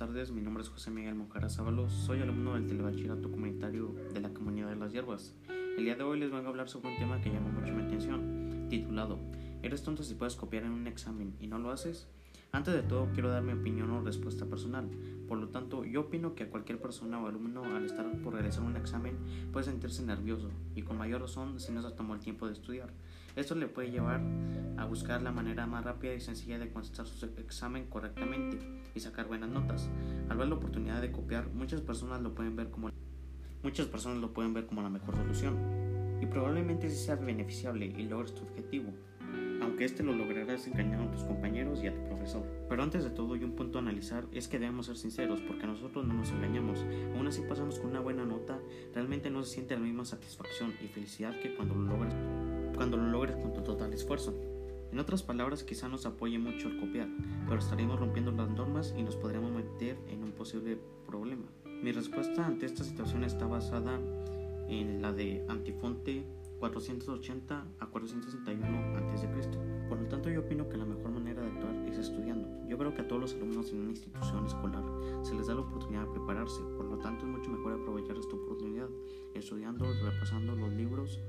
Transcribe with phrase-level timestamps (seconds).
[0.00, 4.30] tardes, mi nombre es José Miguel Mocara Sábalos, soy alumno del Telebachillerato Comunitario de la
[4.30, 5.34] Comunidad de las Hierbas.
[5.76, 7.82] El día de hoy les vengo a hablar sobre un tema que llama mucho mi
[7.82, 9.18] atención, titulado
[9.62, 12.08] ¿Eres tonto si puedes copiar en un examen y no lo haces?
[12.50, 14.88] Antes de todo quiero dar mi opinión o respuesta personal,
[15.28, 18.62] por lo tanto yo opino que a cualquier persona o alumno al estar por realizar
[18.62, 19.18] un examen
[19.52, 22.94] puede sentirse nervioso y con mayor razón si no se tomó el tiempo de estudiar.
[23.36, 24.20] Esto le puede llevar
[24.76, 28.58] a buscar la manera más rápida y sencilla de contestar su examen correctamente
[28.94, 29.88] y sacar buenas notas.
[30.28, 32.90] Al ver la oportunidad de copiar, muchas personas lo pueden ver como
[33.62, 35.54] muchas personas lo pueden ver como la mejor solución
[36.20, 38.92] y probablemente sí sea beneficiable y logres tu objetivo,
[39.62, 42.42] aunque este lo lograrás engañando a tus compañeros y a tu profesor.
[42.68, 45.66] Pero antes de todo y un punto a analizar es que debemos ser sinceros porque
[45.66, 46.84] nosotros no nos engañamos.
[47.14, 48.58] Aún así pasamos con una buena nota,
[48.94, 52.14] realmente no se siente la misma satisfacción y felicidad que cuando lo logras
[52.80, 54.32] cuando lo logres con tu total esfuerzo.
[54.90, 57.08] En otras palabras, quizá nos apoye mucho el copiar,
[57.46, 61.44] pero estaríamos rompiendo las normas y nos podríamos meter en un posible problema.
[61.82, 64.00] Mi respuesta ante esta situación está basada
[64.70, 66.24] en la de Antifonte
[66.58, 69.28] 480 a 461 a.C.
[69.86, 72.48] Por lo tanto, yo opino que la mejor manera de actuar es estudiando.
[72.66, 74.84] Yo creo que a todos los alumnos en una institución escolar
[75.22, 78.36] se les da la oportunidad de prepararse, por lo tanto es mucho mejor aprovechar esta
[78.36, 78.88] oportunidad
[79.34, 81.20] estudiando, repasando los libros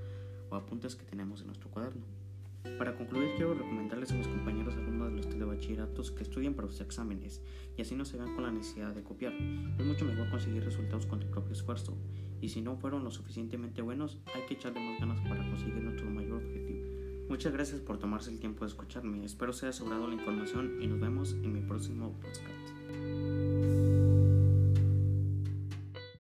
[0.52, 2.04] o apuntes que tenemos en nuestro cuaderno.
[2.78, 6.82] Para concluir, quiero recomendarles a mis compañeros alumnos de los telebachilleratos que estudien para sus
[6.82, 7.42] exámenes
[7.76, 9.34] y así no se vean con la necesidad de copiar.
[9.80, 11.98] Es mucho mejor conseguir resultados con tu propio esfuerzo
[12.40, 16.10] y si no fueron lo suficientemente buenos, hay que echarle más ganas para conseguir nuestro
[16.10, 16.82] mayor objetivo.
[17.30, 19.24] Muchas gracias por tomarse el tiempo de escucharme.
[19.24, 23.31] Espero se haya sobrado la información y nos vemos en mi próximo podcast.